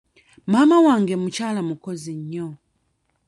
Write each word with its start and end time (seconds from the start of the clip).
Maama 0.51 0.77
wange 0.85 1.13
mukyala 1.21 1.61
mukozi 1.69 2.11
nnyo. 2.19 2.47